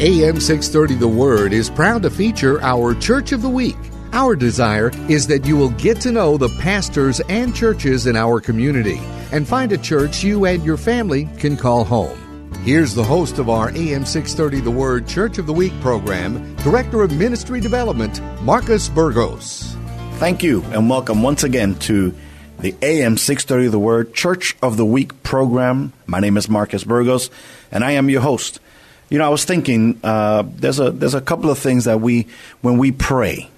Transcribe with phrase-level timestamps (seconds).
[0.00, 3.76] AM 630 The Word is proud to feature our Church of the Week.
[4.12, 8.40] Our desire is that you will get to know the pastors and churches in our
[8.40, 8.98] community
[9.30, 12.50] and find a church you and your family can call home.
[12.64, 17.02] Here's the host of our AM 630 The Word Church of the Week program, Director
[17.02, 19.76] of Ministry Development, Marcus Burgos.
[20.14, 22.14] Thank you and welcome once again to
[22.58, 25.92] the AM 630 The Word Church of the Week program.
[26.06, 27.30] My name is Marcus Burgos
[27.70, 28.58] and I am your host.
[29.10, 32.26] You know, I was thinking uh, there's a there's a couple of things that we
[32.62, 33.48] when we pray,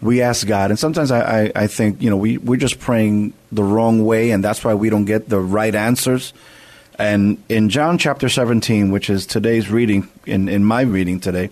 [0.00, 3.32] we ask God, and sometimes I, I, I think you know we we're just praying
[3.50, 6.32] the wrong way, and that's why we don't get the right answers.
[6.98, 11.50] And in John chapter 17, which is today's reading, in, in my reading today,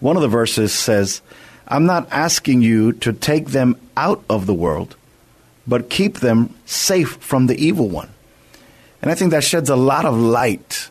[0.00, 1.22] one of the verses says,
[1.68, 4.96] I'm not asking you to take them out of the world,
[5.66, 8.10] but keep them safe from the evil one.
[9.00, 10.90] And I think that sheds a lot of light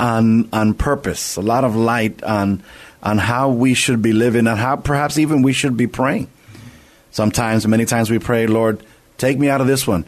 [0.00, 2.62] on on purpose, a lot of light on
[3.02, 6.28] on how we should be living and how perhaps even we should be praying.
[7.10, 8.82] Sometimes, many times we pray, Lord,
[9.18, 10.04] take me out of this one.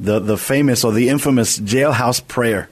[0.00, 2.68] The the famous or the infamous jailhouse prayer.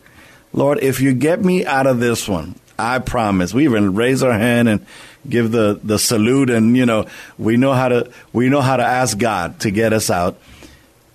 [0.52, 3.52] Lord, if you get me out of this one, I promise.
[3.52, 4.86] We even raise our hand and
[5.28, 8.84] give the, the salute and you know, we know how to we know how to
[8.84, 10.38] ask God to get us out.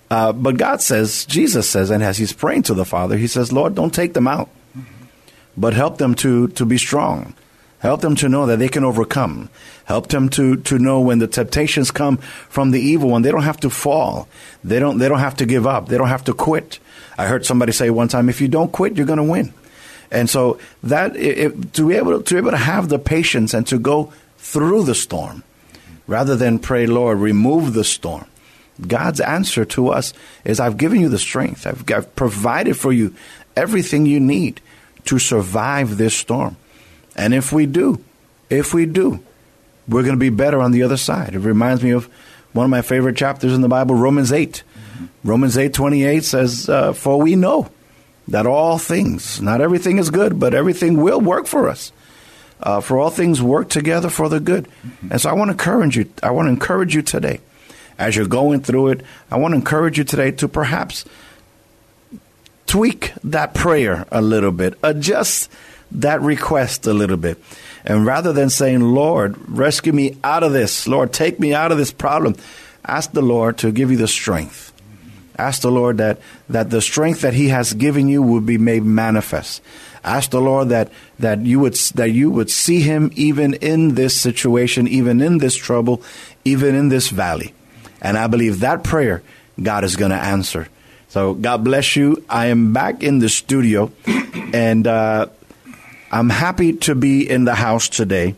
[0.10, 3.54] Uh, but God says, Jesus says, and as he's praying to the Father, he says,
[3.54, 4.50] Lord, don't take them out
[5.58, 7.34] but help them to, to be strong.
[7.80, 9.50] Help them to know that they can overcome.
[9.86, 13.42] Help them to, to know when the temptations come from the evil one, they don't
[13.42, 14.28] have to fall.
[14.64, 15.88] They don't, they don't have to give up.
[15.88, 16.78] They don't have to quit.
[17.18, 19.52] I heard somebody say one time, if you don't quit, you're going to win.
[20.12, 23.54] And so that, it, to be able to, to be able to have the patience
[23.54, 25.44] and to go through the storm
[26.06, 28.26] rather than pray, Lord, remove the storm.
[28.86, 30.14] God's answer to us
[30.44, 31.66] is, I've given you the strength.
[31.66, 33.16] I've, I've provided for you
[33.56, 34.62] everything you need
[35.06, 36.58] to survive this storm.
[37.16, 38.04] And if we do,
[38.50, 39.24] if we do,
[39.88, 41.36] we're going to be better on the other side.
[41.36, 42.10] It reminds me of
[42.54, 44.64] one of my favorite chapters in the Bible, Romans 8.
[44.64, 45.06] Mm-hmm.
[45.24, 47.70] Romans 8 28 says, uh, For we know
[48.28, 51.92] that all things, not everything is good, but everything will work for us.
[52.62, 54.68] Uh, for all things work together for the good.
[54.86, 55.12] Mm-hmm.
[55.12, 56.12] And so I want to encourage you.
[56.22, 57.42] I want to encourage you today,
[57.98, 59.02] as you're going through it.
[59.32, 61.06] I want to encourage you today to perhaps
[62.72, 65.52] tweak that prayer a little bit, adjust
[65.92, 67.38] that request a little bit.
[67.84, 71.78] And rather than saying, Lord, rescue me out of this, Lord, take me out of
[71.78, 72.38] this problem,
[72.86, 74.72] ask the Lord to give you the strength.
[75.38, 78.84] Ask the Lord that, that the strength that He has given you will be made
[78.84, 79.62] manifest.
[80.02, 84.18] Ask the Lord that, that you would that you would see Him even in this
[84.18, 86.02] situation, even in this trouble,
[86.46, 87.54] even in this valley.
[88.02, 89.24] And I believe that prayer
[89.62, 90.70] God is going to answer.
[91.12, 92.24] So God bless you.
[92.30, 93.92] I am back in the studio,
[94.54, 95.26] and uh,
[96.10, 98.36] I'm happy to be in the house today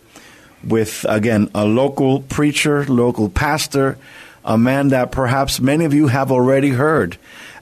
[0.63, 3.99] with, again, a local preacher, local pastor,
[4.43, 7.17] a man that perhaps many of you have already heard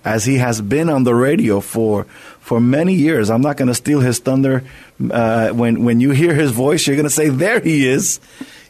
[0.05, 2.05] as he has been on the radio for
[2.39, 3.29] for many years.
[3.29, 4.63] I'm not going to steal his thunder.
[5.11, 8.21] Uh, when when you hear his voice, you're going to say, "There he is."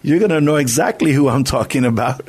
[0.03, 2.27] You're going to know exactly who I'm talking about.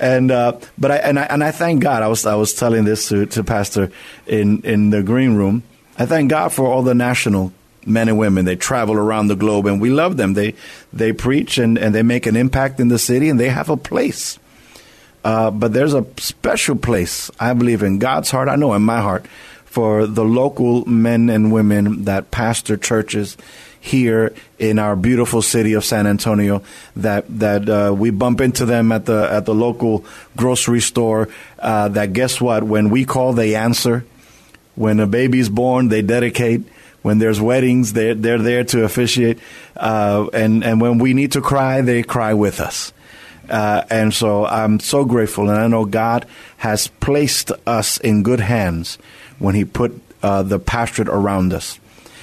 [0.00, 2.02] And uh, but I and I and I thank God.
[2.02, 3.92] I was I was telling this to, to Pastor
[4.26, 5.62] in in the green room.
[5.98, 7.52] I thank God for all the national
[7.84, 8.46] men and women.
[8.46, 10.32] They travel around the globe, and we love them.
[10.32, 10.54] They
[10.90, 13.76] they preach and, and they make an impact in the city, and they have a
[13.76, 14.38] place.
[15.22, 18.48] Uh, but there's a special place, I believe, in God's heart.
[18.48, 19.26] I know in my heart
[19.66, 23.36] for the local men and women that pastor churches
[23.80, 26.62] here in our beautiful city of San Antonio
[26.96, 30.04] that that uh, we bump into them at the at the local
[30.36, 31.28] grocery store.
[31.58, 32.62] Uh, that guess what?
[32.62, 34.04] When we call, they answer.
[34.74, 36.62] When a baby's born, they dedicate.
[37.02, 39.38] When there's weddings, they're they're there to officiate.
[39.76, 42.92] Uh, and and when we need to cry, they cry with us.
[43.48, 46.26] Uh, and so I'm so grateful, and I know God
[46.58, 48.96] has placed us in good hands
[49.38, 51.80] when He put uh, the pastorate around us.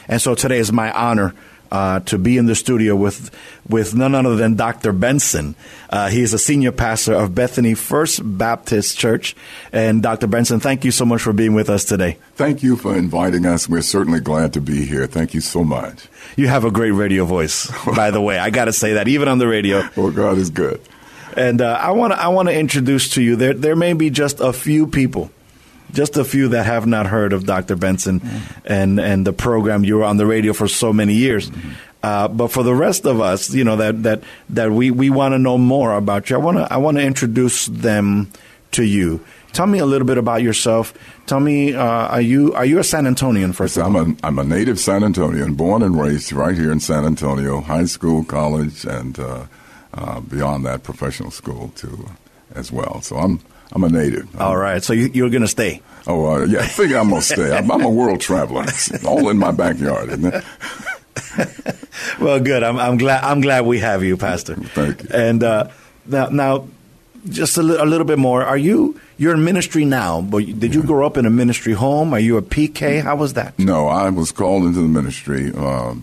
[0.08, 1.34] And so today is my honor
[1.72, 3.31] uh, to be in the studio with
[3.68, 4.94] with none other than Dr.
[4.94, 5.56] Benson.
[5.90, 9.36] Uh, he is a senior pastor of Bethany First Baptist Church.
[9.72, 10.28] And Dr.
[10.28, 12.18] Benson, thank you so much for being with us today.
[12.36, 13.68] Thank you for inviting us.
[13.68, 15.08] We're certainly glad to be here.
[15.08, 16.08] Thank you so much.
[16.36, 18.38] You have a great radio voice, by the way.
[18.38, 19.88] I got to say that, even on the radio.
[19.98, 20.80] Well, God is good.
[21.36, 24.10] And uh, I want to I want to introduce to you there there may be
[24.10, 25.31] just a few people
[25.92, 27.75] just a few that have not heard of Dr.
[27.75, 28.62] Benson mm-hmm.
[28.66, 29.84] and, and the program.
[29.84, 31.50] You were on the radio for so many years.
[31.50, 31.69] Mm-hmm.
[32.04, 35.34] Uh, but for the rest of us, you know, that, that, that we, we want
[35.34, 38.31] to know more about you, I want to I wanna introduce them
[38.72, 39.25] to you.
[39.54, 40.94] Tell me a little bit about yourself.
[41.25, 43.78] Tell me, uh, are you are you a San Antonian first?
[43.78, 47.62] I'm a I'm a native San Antonian, born and raised right here in San Antonio,
[47.62, 49.45] high school, college, and uh,
[49.94, 52.07] uh beyond that, professional school too,
[52.54, 53.01] as well.
[53.01, 53.40] So I'm
[53.72, 54.40] I'm a native.
[54.40, 55.81] All right, so you, are going to stay.
[56.06, 57.56] Oh uh, yeah, I figure I'm going to stay.
[57.56, 58.64] I'm, I'm, a world traveler.
[58.64, 60.44] It's all in my backyard, isn't it?
[62.19, 62.64] well, good.
[62.64, 63.24] I'm, I'm, glad.
[63.24, 64.56] I'm glad we have you, Pastor.
[64.56, 65.10] Thank you.
[65.12, 65.69] And uh,
[66.06, 66.68] now, now,
[67.28, 68.44] just a, li- a, little bit more.
[68.44, 70.22] Are you you're in ministry now?
[70.22, 72.14] But did you grow up in a ministry home?
[72.14, 73.02] Are you a PK?
[73.02, 73.58] How was that?
[73.60, 75.52] No, I was called into the ministry.
[75.54, 75.96] Uh,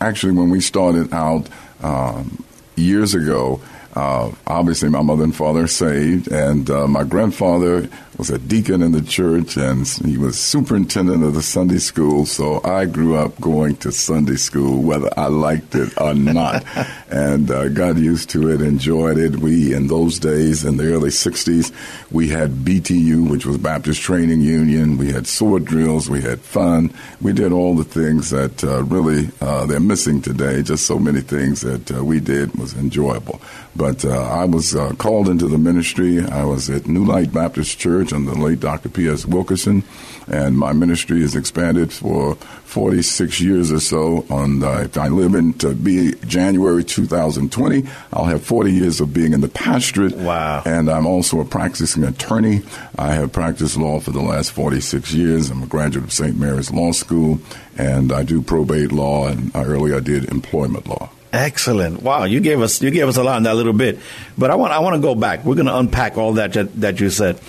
[0.00, 1.46] actually, when we started out
[1.82, 2.44] um,
[2.76, 3.60] years ago
[3.94, 8.92] uh, obviously, my mother and father saved, and uh, my grandfather was a deacon in
[8.92, 12.24] the church, and he was superintendent of the Sunday school.
[12.24, 16.64] So I grew up going to Sunday school, whether I liked it or not,
[17.10, 19.36] and uh, got used to it, enjoyed it.
[19.36, 21.72] We, in those days, in the early '60s,
[22.10, 24.96] we had BTU, which was Baptist Training Union.
[24.96, 26.08] We had sword drills.
[26.08, 26.94] We had fun.
[27.20, 30.62] We did all the things that uh, really uh, they're missing today.
[30.62, 33.40] Just so many things that uh, we did was enjoyable.
[33.74, 36.24] But uh, I was called into the ministry.
[36.24, 38.88] I was at New Light Baptist Church under the late Dr.
[38.88, 39.26] P.S.
[39.26, 39.84] Wilkerson,
[40.26, 44.24] and my ministry has expanded for 46 years or so.
[44.30, 49.12] On uh, if I live in to be January 2020, I'll have 40 years of
[49.12, 50.16] being in the pastorate.
[50.16, 50.62] Wow!
[50.64, 52.62] And I'm also a practicing attorney.
[52.98, 55.50] I have practiced law for the last 46 years.
[55.50, 56.38] I'm a graduate of St.
[56.38, 57.40] Mary's Law School,
[57.76, 61.10] and I do probate law, and earlier I did employment law.
[61.32, 62.02] Excellent.
[62.02, 63.98] Wow, you gave us you gave us a lot in that little bit.
[64.36, 65.44] But I want I want to go back.
[65.44, 67.40] We're going to unpack all that that you said.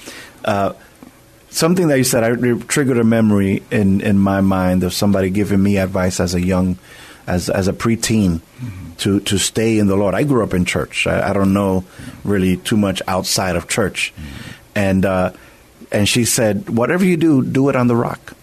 [0.45, 0.73] Uh,
[1.49, 5.61] something that you said I, triggered a memory in, in my mind of somebody giving
[5.61, 6.77] me advice as a young,
[7.27, 8.93] as as a preteen, mm-hmm.
[8.99, 10.15] to to stay in the Lord.
[10.15, 11.05] I grew up in church.
[11.05, 11.83] I, I don't know
[12.23, 14.51] really too much outside of church, mm-hmm.
[14.75, 15.31] and uh,
[15.91, 18.35] and she said, whatever you do, do it on the rock.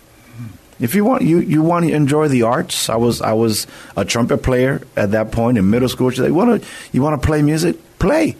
[0.80, 2.88] If you want you, you want to enjoy the arts.
[2.88, 3.66] I was I was
[3.96, 6.10] a trumpet player at that point in middle school.
[6.10, 7.76] She said, uh, you want to you want to play music?
[7.98, 8.36] Play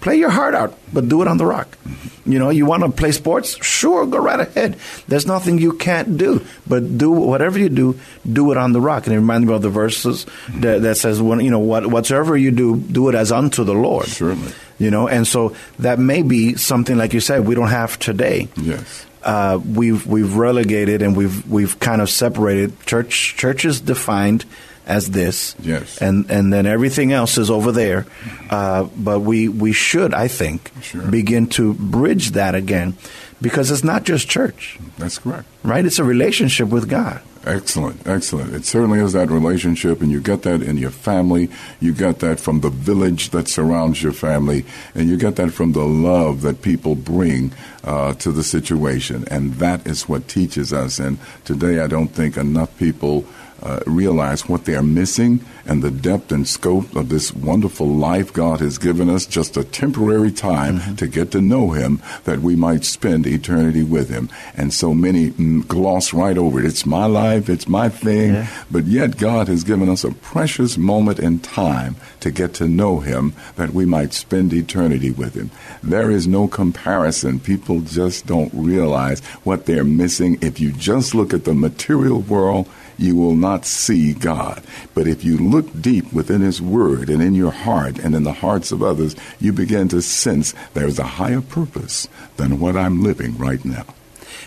[0.00, 1.76] play your heart out, but do it on the rock.
[2.24, 3.56] You know, you want to play sports?
[3.64, 4.76] Sure, go right ahead.
[5.08, 7.98] There's nothing you can't do, but do whatever you do,
[8.30, 9.06] do it on the rock.
[9.06, 12.36] And it reminds me of the verses that, that says, when, you know, what, whatsoever
[12.36, 14.06] you do, do it as unto the Lord.
[14.06, 14.52] Certainly.
[14.78, 18.48] You know, and so that may be something like you said we don't have today.
[18.56, 19.06] Yes.
[19.22, 24.44] Uh, we've we've relegated and we've we've kind of separated church churches defined
[24.86, 25.56] as this.
[25.60, 26.00] Yes.
[26.00, 28.06] And and then everything else is over there.
[28.50, 31.02] Uh, but we we should, I think, sure.
[31.02, 32.94] begin to bridge that again,
[33.40, 34.78] because it's not just church.
[34.98, 35.48] That's correct.
[35.64, 35.84] Right.
[35.84, 37.20] It's a relationship with God.
[37.46, 38.52] Excellent, excellent.
[38.52, 41.48] It certainly is that relationship, and you get that in your family.
[41.78, 44.64] You get that from the village that surrounds your family,
[44.96, 47.52] and you get that from the love that people bring
[47.84, 49.24] uh, to the situation.
[49.30, 50.98] And that is what teaches us.
[50.98, 53.24] And today, I don't think enough people
[53.62, 58.32] uh, realize what they are missing and the depth and scope of this wonderful life
[58.32, 60.94] God has given us, just a temporary time mm-hmm.
[60.96, 64.28] to get to know Him that we might spend eternity with Him.
[64.54, 65.30] And so many
[65.62, 66.66] gloss right over it.
[66.66, 68.64] It's my life, it's my thing, yeah.
[68.70, 73.00] but yet God has given us a precious moment in time to get to know
[73.00, 75.50] Him that we might spend eternity with Him.
[75.82, 77.40] There is no comparison.
[77.40, 80.38] People just don't realize what they're missing.
[80.40, 84.62] If you just look at the material world, you will not see God.
[84.94, 88.32] But if you look deep within His Word and in your heart and in the
[88.32, 93.36] hearts of others, you begin to sense there's a higher purpose than what I'm living
[93.36, 93.86] right now.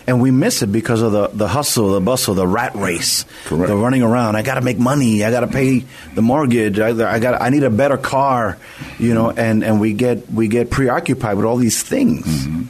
[0.06, 3.68] And we miss it because of the, the hustle, the bustle, the rat race, Correct.
[3.68, 4.34] the running around.
[4.34, 5.22] I got to make money.
[5.24, 6.78] I got to pay the mortgage.
[6.78, 7.40] I, I got.
[7.40, 8.58] I need a better car,
[8.98, 9.30] you know.
[9.30, 12.62] And, and we get we get preoccupied with all these things mm-hmm.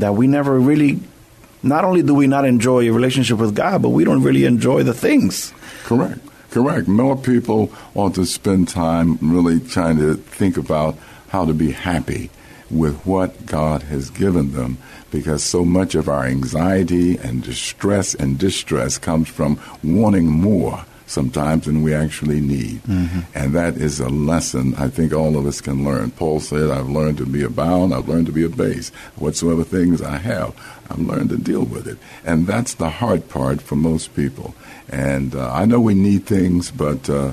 [0.00, 1.00] that we never really
[1.62, 4.82] not only do we not enjoy a relationship with God, but we don't really enjoy
[4.82, 5.52] the things.
[5.84, 6.20] Correct.
[6.50, 6.88] Correct.
[6.88, 10.96] More people ought to spend time really trying to think about
[11.28, 12.30] how to be happy
[12.70, 14.78] with what God has given them
[15.10, 21.66] because so much of our anxiety and distress and distress comes from wanting more sometimes
[21.66, 22.82] than we actually need.
[22.84, 23.20] Mm-hmm.
[23.34, 26.12] And that is a lesson I think all of us can learn.
[26.12, 28.94] Paul said, I've learned to be abound, I've learned to be abased.
[29.16, 30.54] Whatsoever things I have,
[30.88, 31.98] I've learned to deal with it.
[32.24, 34.54] And that's the hard part for most people.
[34.88, 37.32] And uh, I know we need things, but uh,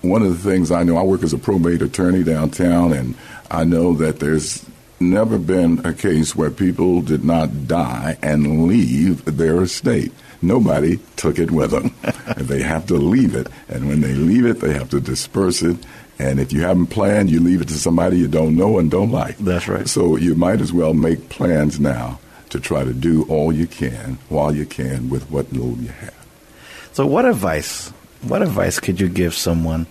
[0.00, 3.14] one of the things I know, I work as a probate attorney downtown, and
[3.50, 4.64] I know that there's
[4.98, 10.12] never been a case where people did not die and leave their estate.
[10.42, 11.94] Nobody took it with them.
[12.36, 13.46] they have to leave it.
[13.68, 15.76] And when they leave it, they have to disperse it.
[16.18, 19.10] And if you haven't planned, you leave it to somebody you don't know and don't
[19.10, 19.38] like.
[19.38, 19.88] That's right.
[19.88, 22.18] So you might as well make plans now
[22.50, 26.26] to try to do all you can while you can with what little you have.
[26.92, 27.88] So, what advice?
[28.20, 29.86] What advice could you give someone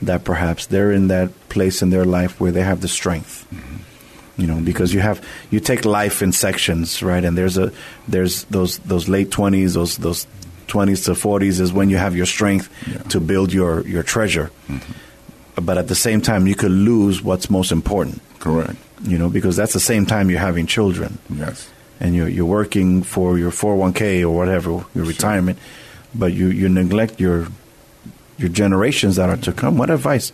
[0.00, 3.46] that perhaps they're in that place in their life where they have the strength?
[3.52, 3.76] Mm-hmm.
[4.38, 7.24] You know, because you have you take life in sections, right?
[7.24, 7.72] And there's a
[8.06, 10.26] there's those those late twenties, those those
[10.68, 12.98] twenties to forties is when you have your strength Yeah.
[13.10, 14.50] to build your your treasure.
[14.68, 15.64] Mm-hmm.
[15.66, 18.20] But at the same time, you could lose what's most important.
[18.38, 18.76] Correct.
[19.02, 21.68] You know, because that's the same time you're having children Yes.
[21.98, 25.58] and you're you're working for your 401k or whatever your retirement,
[26.14, 27.48] but you you neglect your
[28.38, 29.78] your generations that are to come.
[29.78, 30.30] What advice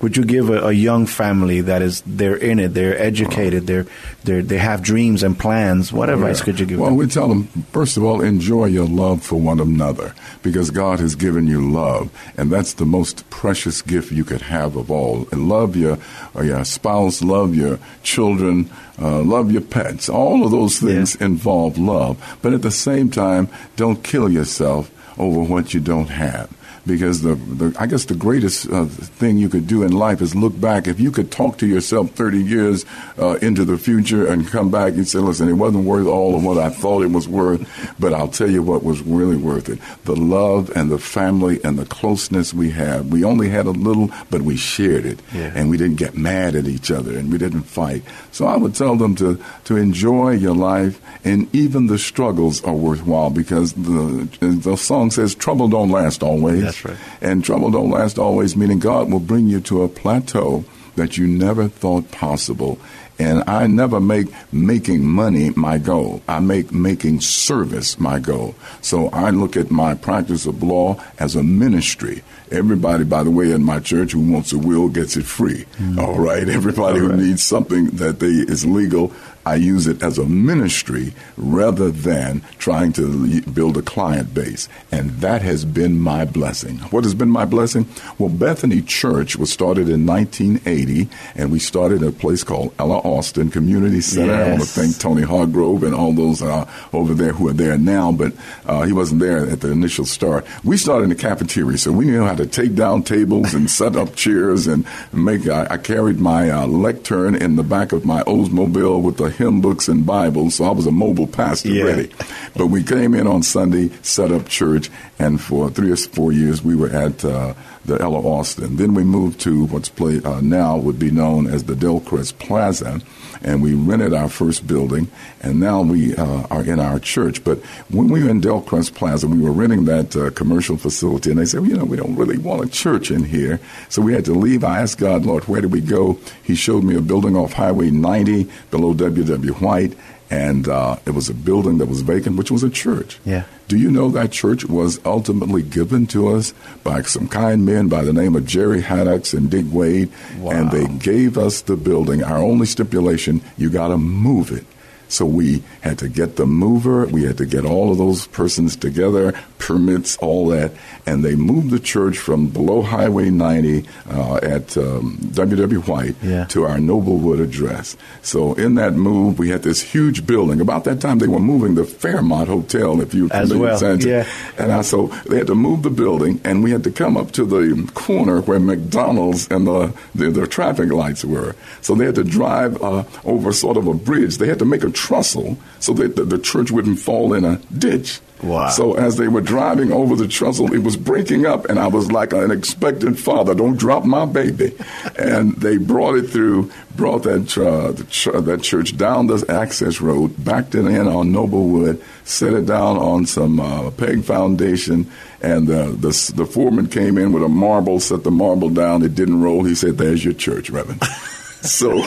[0.00, 3.86] would you give a, a young family that is they're in it, they're educated, they're
[4.24, 5.92] they they have dreams and plans?
[5.92, 6.44] What advice Yeah.
[6.44, 6.82] could you give them?
[6.82, 6.98] Well, them?
[6.98, 11.14] we tell them, first of all, enjoy your love for one another because God has
[11.16, 15.26] given you love, and that's the most precious gift you could have of all.
[15.32, 15.98] And love your,
[16.36, 20.08] uh, your spouse, love your children, uh, love your pets.
[20.08, 22.16] All of those things involve love.
[22.42, 26.48] But at the same time, don't kill yourself over what you don't have
[26.88, 30.34] because the, the I guess the greatest uh, thing you could do in life is
[30.34, 30.88] look back.
[30.88, 32.84] If you could talk to yourself 30 years
[33.20, 36.42] uh, into the future and come back and say, "Listen, it wasn't worth all of
[36.42, 37.62] what I thought it was worth,
[38.00, 41.78] but I'll tell you what was really worth it: the love and the family and
[41.78, 43.12] the closeness we had.
[43.12, 45.52] We only had a little, but we shared it, Yeah.
[45.54, 48.02] and we didn't get mad at each other, and we didn't fight.
[48.32, 52.74] So I would tell them to to enjoy your life, and even the struggles are
[52.74, 56.96] worthwhile because the the song says, "Trouble don't last always." That's right.
[57.20, 60.64] And trouble don't last always, meaning God will bring you to a plateau
[60.96, 62.78] that you never thought possible.
[63.20, 66.22] And I never make making money my goal.
[66.28, 68.54] I make making service my goal.
[68.80, 72.22] So I look at my practice of law as a ministry.
[72.52, 75.64] Everybody, by the way, in my church who wants a will gets it free.
[75.78, 75.98] Mm.
[75.98, 76.48] All right.
[76.48, 79.12] Everybody who needs something that they is legal,
[79.48, 84.68] I use it as a ministry rather than trying to build a client base.
[84.92, 86.76] And that has been my blessing.
[86.90, 87.86] What has been my blessing?
[88.18, 92.98] Well, Bethany Church was started in 1980, and we started at a place called Ella
[92.98, 94.34] Austin Community Center.
[94.34, 97.78] I want to thank Tony Hargrove and all those uh, over there who are there
[97.78, 98.34] now, but
[98.66, 100.46] uh, he wasn't there at the initial start.
[100.62, 103.96] We started in the cafeteria, so we knew how to take down tables and set
[103.96, 105.48] up chairs and make.
[105.48, 109.60] I, I carried my uh, lectern in the back of my Oldsmobile with the hymn
[109.60, 111.84] books and Bibles, so I was a mobile pastor Yeah.
[111.84, 112.10] ready.
[112.56, 116.62] But we came in on Sunday, set up church, and for three or four years
[116.64, 117.54] we were at uh,
[117.84, 118.76] the Ella Austin.
[118.76, 123.00] Then we moved to what's play, uh, now would be known as the Dellcrest Plaza,
[123.40, 125.06] and we rented our first building,
[125.40, 127.44] and now we uh, are in our church.
[127.44, 131.38] But when we were in Dellcrest Plaza, we were renting that uh, commercial facility, and
[131.38, 134.12] they said, well, you know, we don't really want a church in here, so we
[134.14, 134.64] had to leave.
[134.64, 136.18] I asked God, Lord, where do we go?
[136.42, 138.92] He showed me a building off Highway 90 below
[139.24, 139.54] W.W.
[139.64, 139.96] White,
[140.30, 143.18] and uh, it was a building that was vacant, which was a church.
[143.24, 143.44] Yeah.
[143.66, 146.52] Do you know that church was ultimately given to us
[146.84, 150.10] by some kind men by the name of Jerry Haddocks and Dick Wade?
[150.42, 152.22] And they gave us the building.
[152.22, 154.64] Our only stipulation, you got to move it.
[155.08, 158.76] So we had to get the mover, we had to get all of those persons
[158.76, 160.72] together, permits, all that,
[161.06, 165.80] and they moved the church from below Highway 90 uh, at um, W.W.
[165.80, 166.44] White Yeah.
[166.46, 167.96] to our Noblewood address.
[168.22, 170.60] So in that move, we had this huge building.
[170.60, 174.26] About that time, they were moving the Fairmount Hotel, if you As well, yeah.
[174.58, 177.32] And I, so they had to move the building, and we had to come up
[177.32, 181.54] to the corner where McDonald's and the the, the traffic lights were.
[181.80, 184.38] So they had to drive uh, over sort of a bridge.
[184.38, 187.56] They had to make a trestle so that the, the church wouldn't fall in a
[187.78, 188.20] ditch.
[188.42, 188.68] Wow.
[188.68, 192.10] So as they were driving over the trestle, it was breaking up, and I was
[192.12, 193.54] like an expectant father.
[193.54, 194.76] Don't drop my baby.
[195.18, 200.00] and they brought it through, brought that uh, the ch- that church down the access
[200.00, 205.66] road, backed it in on Noblewood, set it down on some uh, peg foundation, and
[205.66, 209.02] the, the the foreman came in with a marble, set the marble down.
[209.02, 209.64] It didn't roll.
[209.64, 211.02] He said, "There's your church, Reverend."
[211.60, 212.04] So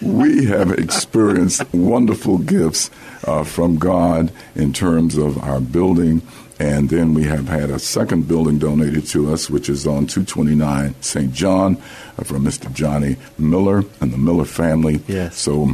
[0.00, 2.90] we have experienced wonderful gifts
[3.24, 6.22] uh, from God in terms of our building
[6.62, 10.94] And then we have had a second building donated to us, which is on 229
[11.00, 11.32] St.
[11.32, 11.76] John
[12.16, 12.72] uh, from Mr.
[12.72, 15.02] Johnny Miller and the Miller family.
[15.08, 15.36] Yes.
[15.36, 15.70] So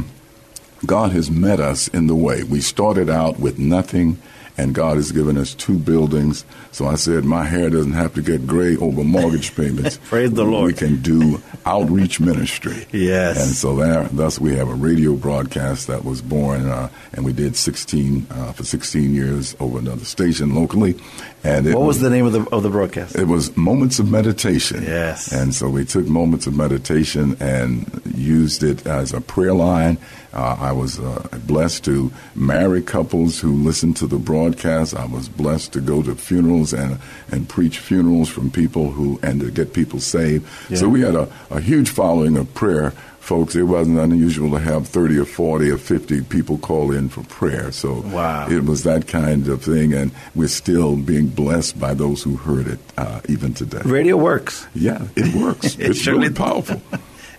[0.87, 2.41] God has met us in the way.
[2.41, 4.19] We started out with nothing,
[4.59, 6.43] and God has given us two buildings.
[6.71, 9.97] So I said, my hair doesn't have to get gray over mortgage payments.
[10.05, 10.67] Praise the Lord.
[10.67, 12.85] We can do outreach ministry.
[12.91, 13.41] Yes.
[13.41, 17.33] And so there, thus we have a radio broadcast that was born, uh, and we
[17.33, 20.95] did 16 uh, for 16 years over another station locally.
[21.43, 23.15] And it What was the name of the of the broadcast?
[23.15, 24.83] it was moments of meditation.
[24.83, 25.31] Yes.
[25.31, 29.97] And so we took moments of meditation and used it as a prayer line.
[30.33, 34.48] Uh, I was uh, blessed to marry couples who listened to the broadcast.
[34.57, 36.97] I was blessed to go to funerals and
[37.31, 40.47] and preach funerals from people who and to get people saved.
[40.75, 42.91] So we had a, a huge following of prayer.
[43.19, 47.21] Folks, it wasn't unusual to have 30 or 40 or 50 people call in for
[47.25, 47.71] prayer.
[47.71, 48.47] So Wow.
[48.49, 52.65] it was that kind of thing, and we're still being blessed by those who heard
[52.67, 53.81] it uh, even today.
[53.85, 54.65] Radio works.
[54.73, 55.75] Yeah, it works.
[55.79, 56.81] It it's really powerful.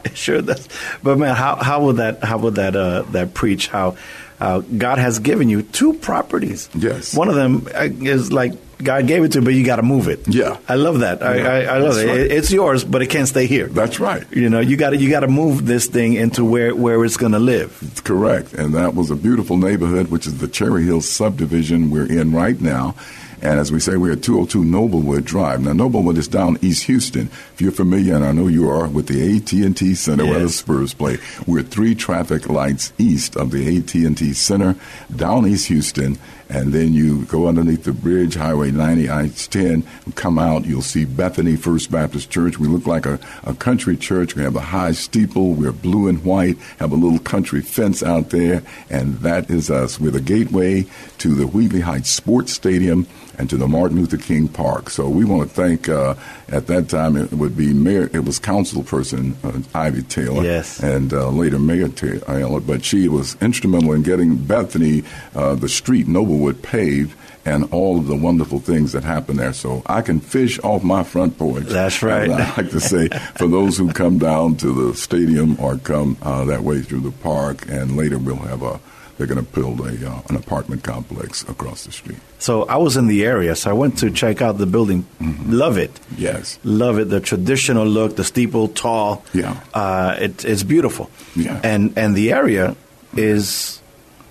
[0.05, 0.67] It sure does.
[1.03, 3.97] But man, how how would that how would that uh, that preach how
[4.41, 6.69] uh, God has given you two properties?
[6.75, 7.15] Yes.
[7.15, 9.83] One of them uh, is like God gave it to you, but you got to
[9.83, 10.27] move it.
[10.27, 10.57] Yeah.
[10.67, 11.23] I love that.
[11.23, 12.07] I, Yeah, I, I love it.
[12.07, 12.21] right.
[12.21, 13.67] It's yours, but it can't stay here.
[13.67, 14.25] That's right.
[14.33, 17.19] You know, you got to you got to move this thing into where where it's
[17.19, 17.79] going to live.
[17.83, 18.55] It's correct.
[18.55, 22.59] And that was a beautiful neighborhood, which is the Cherry Hill subdivision we're in right
[22.59, 22.95] now.
[23.43, 25.63] And as we say, we're at 202 Noblewood Drive.
[25.63, 27.31] Now, Noblewood is down East Houston.
[27.55, 30.93] If you're familiar, and I know you are, with the AT&T Center where the Spurs
[30.93, 34.77] play, we're three traffic lights east of the AT&T Center,
[35.15, 36.19] down East Houston,
[36.51, 39.85] and then you go underneath the bridge, Highway 90, I-10,
[40.17, 42.59] come out, you'll see Bethany First Baptist Church.
[42.59, 44.35] We look like a, a country church.
[44.35, 45.53] We have a high steeple.
[45.53, 50.01] We're blue and white, have a little country fence out there, and that is us.
[50.01, 50.87] We're the gateway
[51.19, 53.07] to the Wheatley Heights Sports Stadium
[53.41, 54.91] and to the Martin Luther King Park.
[54.91, 56.15] So we want to thank, uh,
[56.49, 60.45] at that time, it would be Mayor, it was council person uh, Ivy Taylor.
[60.45, 60.79] Yes.
[60.81, 65.05] And uh, later Mayor Taylor, but she was instrumental in getting Bethany,
[65.35, 67.17] uh, the street, Noblewood, paved.
[67.43, 69.55] And all of the wonderful things that happen there.
[69.55, 71.65] So I can fish off my front porch.
[71.65, 72.29] That's right.
[72.31, 76.45] I like to say, for those who come down to the stadium or come uh,
[76.45, 78.79] that way through the park, and later we'll have a,
[79.21, 82.17] they're going to build a uh, an apartment complex across the street.
[82.39, 85.05] So I was in the area, so I went to check out the building.
[85.45, 85.91] Love it.
[86.17, 86.59] Yes.
[86.65, 87.11] Love it.
[87.11, 89.23] The traditional look, the steeple, tall.
[89.35, 89.61] Yeah.
[89.75, 91.11] Uh, it, it's beautiful.
[91.37, 91.61] Yeah.
[91.63, 92.77] And and the area
[93.15, 93.80] is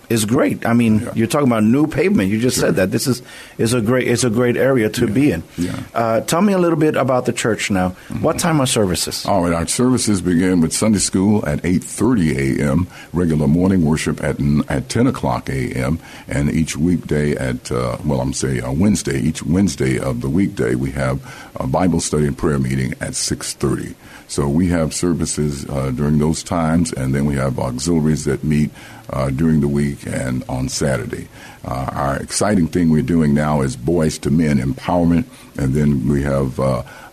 [0.10, 0.66] is great.
[0.66, 1.12] I mean, Yeah.
[1.16, 2.30] you're talking about new pavement.
[2.30, 2.68] You just Sure.
[2.68, 3.22] said that this is
[3.58, 5.44] is a great it's a great area to be in.
[5.58, 5.72] Yeah.
[5.72, 5.84] Mm-hmm.
[5.94, 7.94] Uh, tell me a little bit about the church now.
[8.22, 9.26] What time are services?
[9.26, 14.38] All right, our services begin with Sunday school at 8:30 a.m., regular morning worship at
[14.68, 19.20] at 10 o'clock a.m., and each weekday at uh, well, I'm saying uh, Wednesday.
[19.20, 21.20] Each Wednesday of the weekday, we have
[21.56, 23.94] a Bible study and prayer meeting at 6:30.
[24.30, 28.70] So we have services uh, during those times, and then we have auxiliaries that meet
[29.10, 31.28] uh, during the week and on Saturday.
[31.66, 35.26] Uh, our exciting thing we're doing now is boys to men empowerment,
[35.58, 36.60] and then we have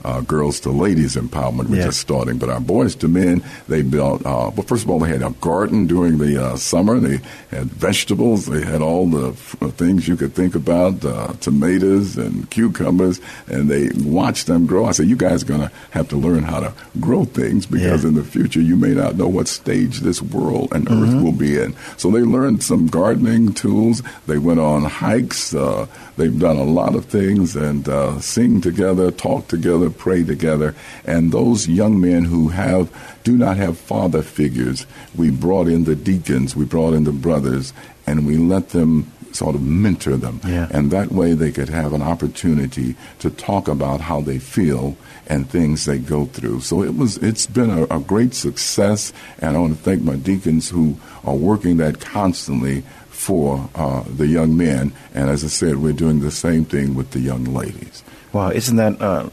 [0.06, 1.88] uh, girls to ladies empowerment, which Yeah.
[1.88, 2.38] is starting.
[2.38, 4.20] But our boys to men, they built.
[4.24, 6.98] Uh, well, first of all, they had a garden during the uh, summer.
[7.00, 7.18] They
[7.50, 8.46] had vegetables.
[8.46, 13.20] They had all the f- uh, things you could think about, uh, tomatoes and cucumbers,
[13.48, 13.88] and they
[14.20, 14.86] watched them grow.
[14.86, 18.02] I said, "You guys are going to have to learn how to grow things because
[18.04, 18.08] Yeah.
[18.10, 21.02] in the future you may not know what stage this world and Mm-hmm.
[21.16, 24.02] earth will be in." So they learned some gardening tools.
[24.26, 25.54] They went on hikes.
[25.54, 30.74] Uh, they've done a lot of things and uh, sing together, talk together, pray together.
[31.04, 32.90] And those young men who have
[33.24, 37.72] do not have father figures, we brought in the deacons, we brought in the brothers,
[38.06, 40.40] and we let them sort of mentor them.
[40.46, 40.68] Yeah.
[40.70, 45.48] And that way they could have an opportunity to talk about how they feel and
[45.48, 46.60] things they go through.
[46.60, 50.16] So it was it's been a, a great success and I want to thank my
[50.16, 54.92] deacons who are working that constantly for uh, the young men.
[55.14, 58.04] And as I said, we're doing the same thing with the young ladies.
[58.32, 59.30] Wow, isn't that uh,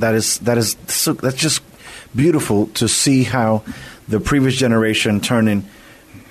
[0.00, 1.62] that is that is so, that's just
[2.14, 3.62] beautiful to see how
[4.08, 5.64] the previous generation turning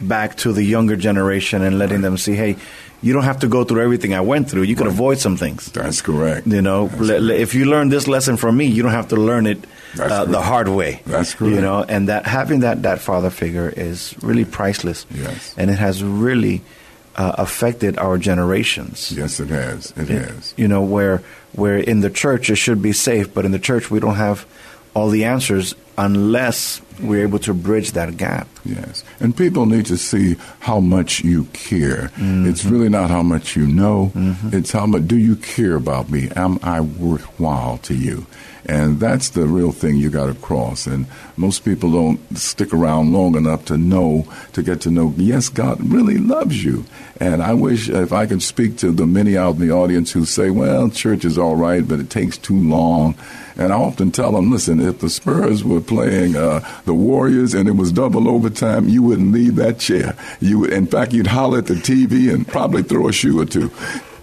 [0.02, 2.56] back to the younger generation and letting them see, hey,
[3.02, 4.64] you don't have to go through everything I went through.
[4.64, 5.72] You can avoid some things.
[5.72, 6.48] That's correct.
[6.48, 9.46] You know, le- if you learn this lesson from me, you don't have to learn
[9.46, 9.60] it
[10.00, 11.02] uh, the hard way.
[11.06, 11.56] That's correct.
[11.56, 15.06] You know, and that having that that father figure is really priceless.
[15.12, 15.54] Yes.
[15.58, 16.62] and it has really
[17.16, 19.12] uh, affected our generations.
[19.12, 19.92] Yes, it has.
[19.96, 20.54] It has.
[20.58, 21.22] You know, where
[21.54, 24.46] where in the church it should be safe, but in the church we don't have
[24.94, 28.48] all the answers unless we're able to bridge that gap.
[28.64, 29.04] Yes.
[29.20, 32.12] And people need to see how much you care.
[32.16, 32.48] Mm-hmm.
[32.48, 34.12] It's really not how much you know,
[34.52, 36.30] it's how much do you care about me?
[36.36, 38.26] Am I worthwhile to you?
[38.68, 40.88] And that's the real thing you got to cross.
[40.88, 41.06] And
[41.38, 45.80] most people don't stick around long enough to know, to get to know, yes, God
[45.92, 46.86] really loves you.
[47.20, 50.26] And I wish if I could speak to the many out in the audience who
[50.26, 53.16] say, well, church is all right, but it takes too long.
[53.56, 57.70] And I often tell them, listen, if the Spurs were playing uh, the Warriors and
[57.70, 60.18] it was double overtime, you wouldn't leave that chair.
[60.42, 63.46] You would, in fact, you'd holler at the TV and probably throw a shoe or
[63.46, 63.72] two.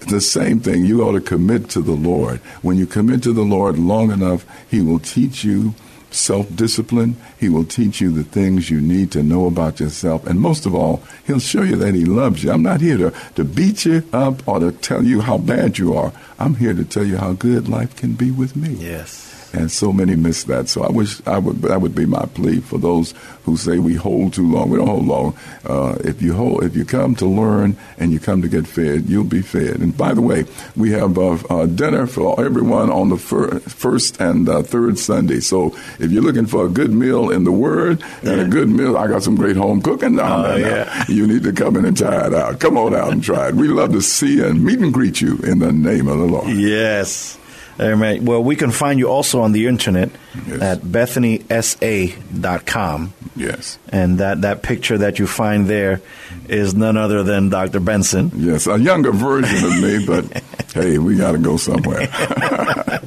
[0.09, 2.41] The same thing, you ought to commit to the Lord.
[2.61, 5.75] When you commit to the Lord long enough, He will teach you
[6.11, 7.17] self discipline.
[7.39, 10.27] He will teach you the things you need to know about yourself.
[10.27, 12.53] And most of all, He'll show you that He loves you.
[12.53, 15.95] I'm not here to, to beat you up or to tell you how bad you
[15.95, 16.13] are.
[16.39, 18.71] I'm here to tell you how good life can be with me.
[18.75, 19.22] Yes.
[19.55, 20.69] And so many miss that.
[20.69, 21.61] So I wish I would.
[21.63, 23.13] That would be my plea for those
[23.45, 24.71] who say we hold too long.
[24.71, 25.37] We don't hold long.
[25.67, 29.07] Uh, if you hold, if you come to learn and you come to get fed,
[29.11, 29.81] you'll be fed.
[29.81, 34.21] And by the way, we have uh, uh, dinner for everyone on the fir- first
[34.21, 35.41] and uh, third Sunday.
[35.41, 38.97] So if you're looking for a good meal in the Word and a good meal,
[38.97, 40.87] I got some great home cooking down Oh, there.
[40.87, 41.05] yeah.
[41.09, 42.59] You need to come in and try it out.
[42.61, 43.55] Come on out and try it.
[43.57, 46.49] We love to see and meet and greet you in the name of the Lord.
[46.49, 47.37] Yes.
[47.83, 48.25] Amen.
[48.25, 50.09] Well, we can find you also on the internet
[50.47, 50.63] Yes.
[50.63, 53.13] at bethanysa.com.
[53.37, 53.79] Yes.
[53.89, 56.01] And that, that picture that you find there
[56.49, 57.81] is none other than Dr.
[57.81, 58.31] Benson.
[58.37, 60.43] Yes, a younger version of me, but
[60.75, 62.09] hey, we got to go somewhere.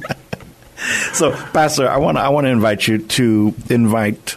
[1.14, 4.36] So, Pastor, I want I want to invite you to invite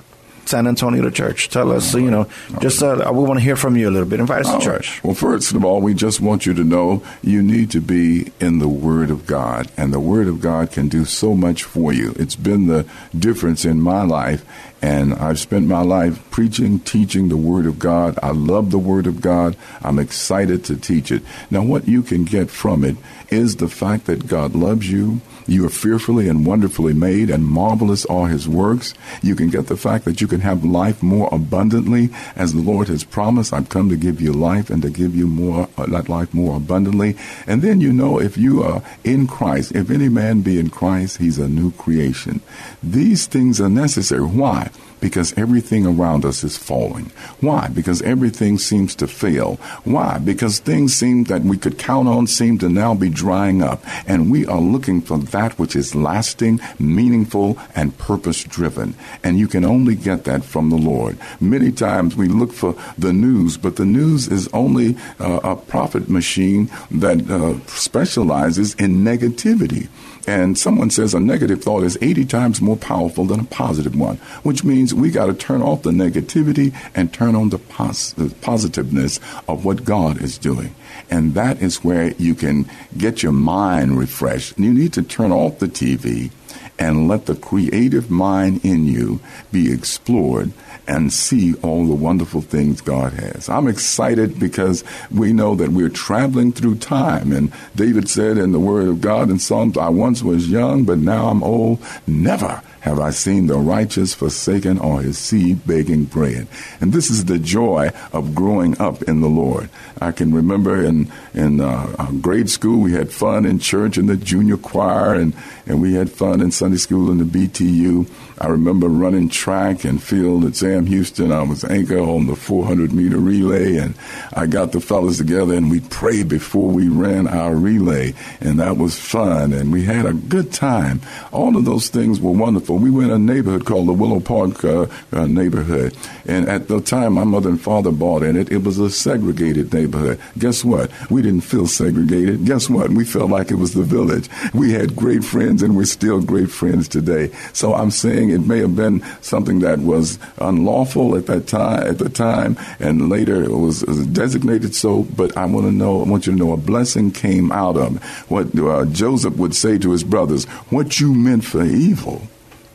[0.49, 1.49] San Antonio to church.
[1.49, 2.27] Tell us, you know,
[2.59, 4.19] just uh, we want to hear from you a little bit.
[4.19, 5.03] Invite us to church.
[5.03, 8.57] Well, first of all, we just want you to know you need to be in
[8.57, 12.15] the Word of God, and the Word of God can do so much for you.
[12.17, 14.43] It's been the difference in my life,
[14.81, 18.17] and I've spent my life preaching, teaching the Word of God.
[18.23, 19.55] I love the Word of God.
[19.83, 21.21] I'm excited to teach it.
[21.51, 22.97] Now, what you can get from it
[23.29, 25.21] is the fact that God loves you.
[25.49, 28.93] You are fearfully and wonderfully made, and marvelous are His works.
[29.23, 32.87] You can get the fact that you can have life more abundantly, as the Lord
[32.87, 33.51] has promised.
[33.51, 36.57] I've come to give you life and to give you more uh, that life more
[36.57, 37.17] abundantly.
[37.47, 41.17] And then you know if you are in Christ, if any man be in Christ,
[41.17, 42.41] he's a new creation.
[42.83, 44.21] These things are necessary.
[44.21, 44.69] Why?
[44.99, 47.11] Because everything around us is falling.
[47.39, 47.67] Why?
[47.69, 49.55] Because everything seems to fail.
[49.83, 50.19] Why?
[50.19, 53.83] Because things seem that we could count on seem to now be drying up.
[54.07, 58.95] And we are looking for that which is lasting, meaningful, and purpose driven.
[59.23, 61.17] And you can only get that from the Lord.
[61.39, 66.09] Many times we look for the news, but the news is only uh, a profit
[66.09, 69.87] machine that uh, specializes in negativity.
[70.27, 74.17] And someone says a negative thought is 80 times more powerful than a positive one,
[74.43, 78.33] which means we got to turn off the negativity and turn on the, pos- the
[78.41, 80.75] positiveness of what God is doing.
[81.09, 84.57] And that is where you can get your mind refreshed.
[84.57, 86.31] You need to turn off the TV
[86.77, 89.19] and let the creative mind in you
[89.51, 90.51] be explored
[90.87, 93.47] and see all the wonderful things God has.
[93.47, 97.31] I'm excited because we know that we're traveling through time.
[97.31, 100.97] And David said in the Word of God in Psalms, I once was young, but
[100.97, 101.79] now I'm old.
[102.07, 106.47] Never have I seen the righteous forsaken or his seed begging bread.
[106.79, 109.69] And this is the joy of growing up in the Lord.
[110.01, 114.07] I can remember in in uh, uh, grade school we had fun in church in
[114.07, 115.33] the junior choir, and
[115.65, 118.07] and we had fun in Sunday school in the BTU.
[118.41, 121.31] I remember running track and field at Sam Houston.
[121.31, 123.95] I was anchor on the 400 meter relay, and
[124.33, 128.77] I got the fellas together and we prayed before we ran our relay, and that
[128.77, 131.01] was fun, and we had a good time.
[131.33, 132.77] All of those things were wonderful.
[132.77, 136.79] We were in a neighborhood called the Willow Park uh, uh, neighborhood, and at the
[136.79, 138.51] time my mother and father bought in it.
[138.51, 140.19] It was a segregated neighborhood.
[140.37, 140.89] Guess what?
[141.09, 142.45] We didn't feel segregated.
[142.45, 142.89] Guess what?
[142.91, 144.29] We felt like it was the village.
[144.53, 147.31] We had great friends, and we're still great friends today.
[147.51, 151.97] So I'm saying it may have been something that was unlawful at that time, at
[151.97, 155.03] the time, and later it was, designated so.
[155.03, 158.03] But I want to know, I want you to know, a blessing came out of.
[158.29, 162.23] What uh, Joseph would say to his brothers: "What you meant for evil."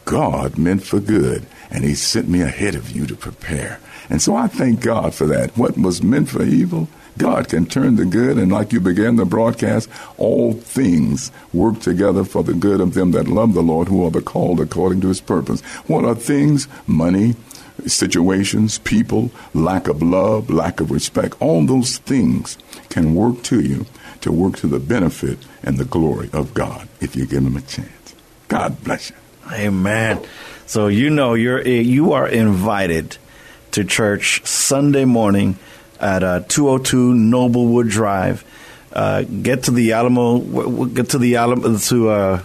[0.05, 3.81] God meant for good, and He sent me ahead of you to prepare.
[4.11, 5.57] And so I thank God for that.
[5.57, 9.24] What was meant for evil, God can turn the good, and like you began the
[9.24, 14.05] broadcast, all things work together for the good of them that love the Lord, who
[14.05, 15.61] are the called according to His purpose.
[15.87, 16.66] What are things?
[16.87, 17.37] Money,
[17.87, 21.40] situations, people, lack of love, lack of respect.
[21.40, 23.87] All those things can work to you
[24.20, 27.61] to work to the benefit and the glory of God if you give them a
[27.61, 28.14] chance.
[28.48, 29.16] God bless you.
[29.53, 30.24] Amen.
[30.66, 33.18] So you know you're you are invited
[33.72, 35.59] to church Sunday morning
[36.00, 38.44] at uh, 202 Noblewood Drive.
[38.92, 40.87] Uh, get to the Alamo.
[40.87, 41.76] Get to the Alamo.
[41.76, 42.42] To uh,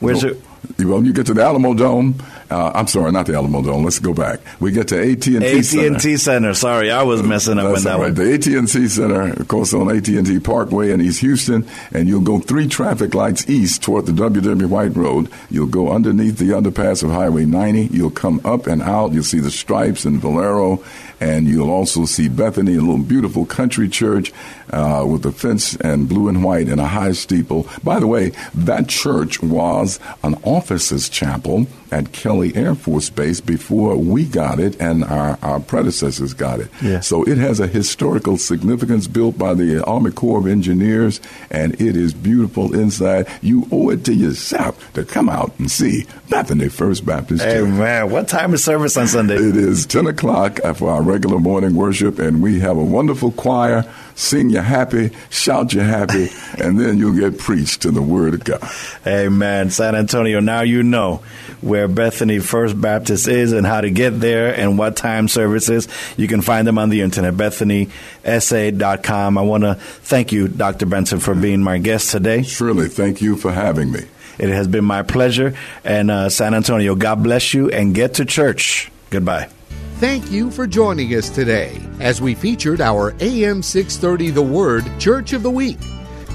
[0.00, 0.40] where's it?
[0.78, 2.14] Well, you get to the Alamodome.
[2.54, 3.82] Uh, I'm sorry, not the Alamodome.
[3.82, 4.38] Let's go back.
[4.60, 6.16] We get to AT&T AT&T Center.
[6.18, 6.54] Center.
[6.54, 8.02] Sorry, I was messing up That's with that right.
[8.02, 8.14] one.
[8.14, 12.68] The AT&T Center, of course, on AT&T Parkway in East Houston, and you'll go three
[12.68, 15.28] traffic lights east toward the WW White Road.
[15.50, 17.86] You'll go underneath the underpass of Highway 90.
[17.86, 19.10] You'll come up and out.
[19.10, 20.80] You'll see the Stripes and Valero,
[21.18, 24.32] and you'll also see Bethany, a little beautiful country church
[24.72, 27.68] uh, with a fence and blue and white and a high steeple.
[27.82, 33.96] By the way, that church was an officers' chapel at Kelly Air Force Base before
[33.96, 36.68] we got it and our, our predecessors got it.
[36.82, 36.98] Yeah.
[36.98, 41.96] So it has a historical significance built by the Army Corps of Engineers, and it
[41.96, 43.28] is beautiful inside.
[43.42, 47.68] You owe it to yourself to come out and see Bethany First Baptist Hey Church.
[47.68, 49.36] man, what time is service on Sunday?
[49.36, 53.84] It is 10 o'clock for our regular morning worship, and we have a wonderful choir.
[54.16, 58.44] Sing you happy, shout you happy, and then you'll get preached to the Word of
[58.44, 58.68] God.
[59.06, 59.70] Amen.
[59.70, 61.22] San Antonio, now you know
[61.60, 65.88] where Bethany First Baptist is and how to get there and what time services.
[66.16, 69.38] You can find them on the internet, bethanysa.com.
[69.38, 70.86] I want to thank you, Dr.
[70.86, 72.42] Benson, for being my guest today.
[72.42, 74.04] Surely, thank you for having me.
[74.38, 75.56] It has been my pleasure.
[75.84, 78.90] And uh, San Antonio, God bless you and get to church.
[79.10, 79.48] Goodbye.
[80.04, 85.32] Thank you for joining us today as we featured our AM 630 The Word Church
[85.32, 85.78] of the Week.